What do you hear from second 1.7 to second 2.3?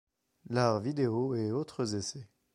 essais.